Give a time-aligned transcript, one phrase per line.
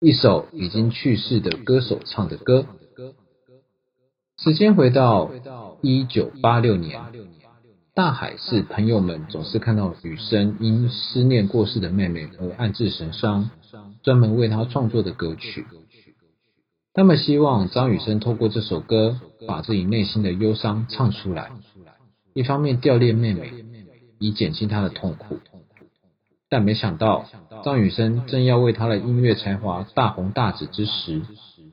[0.00, 2.66] 一首已经去世的歌手唱的歌。
[4.36, 5.32] 时间回到
[5.82, 7.00] 一九八六年，
[7.94, 13.50] 大海是朋友们总是看到雨生因思念过世的妹妹而暗自神伤，
[14.04, 15.66] 专门为她创作的歌曲。
[16.94, 21.50] 他们希望张雨生透过这首歌，把自己内心的忧伤唱出来，
[22.34, 23.52] 一方面吊恋妹妹，
[24.20, 25.40] 以减轻她的痛苦。
[26.48, 27.26] 但没想到，
[27.64, 31.22] 张雨生正要为他的音乐才华大红大紫之时，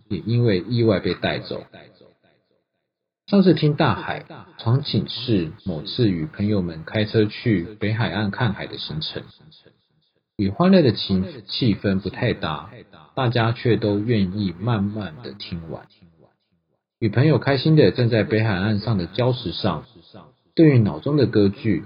[0.10, 1.64] 也因为意外被带走。
[3.28, 4.26] 上次听大海，
[4.60, 9.24] 场景是某次与朋友们开车去北海岸看海的行程，
[10.38, 12.70] 与欢乐的情气氛不太搭，
[13.16, 15.88] 大家却都愿意慢慢的听完。
[17.00, 19.86] 与朋友开心的站在北海岸上的礁石上，
[20.56, 21.84] 对于脑中的歌剧。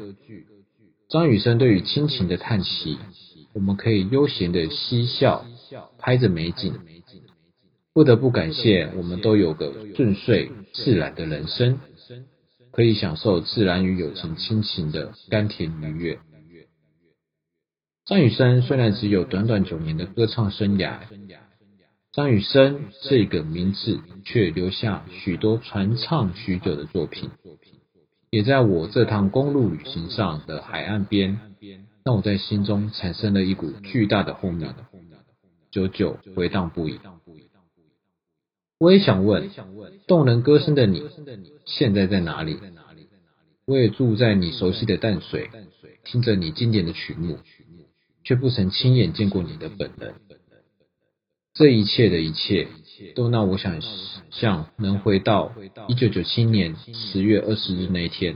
[1.10, 3.00] 张雨生对于亲情的叹息，
[3.54, 5.46] 我们可以悠闲的嬉笑，
[5.98, 6.74] 拍着美景。
[7.94, 11.80] 不得不感谢，我们都有个顺遂自然的人生，
[12.72, 16.20] 可以享受自然与友情亲情的甘甜愉悦。
[18.06, 21.00] 张雨生虽然只有短短九年的歌唱生涯，
[22.14, 27.30] 张雨生这个名字却留下许多传唱许久的作品。
[28.32, 31.40] 也在我这趟公路旅行上的海岸边，
[32.04, 34.74] 让我在心中产生了一股巨大的轰鸣，
[35.72, 37.00] 久久回荡不已。
[38.80, 39.50] 我也想问，
[40.08, 41.04] 动人歌声的你，
[41.66, 42.58] 现在在哪里？
[43.66, 45.50] 我也住在你熟悉的淡水，
[46.04, 47.40] 听着你经典的曲目，
[48.24, 50.16] 却不曾亲眼见过你的本人。
[51.54, 52.68] 这一切的一切。
[53.16, 53.82] 都让我想
[54.30, 55.54] 象能回到
[55.88, 58.36] 一九九七年十月二十日那一天，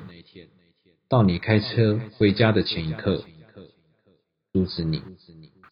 [1.09, 3.25] 到你开车回家的前一刻，
[4.53, 5.62] 阻止你，阻止你。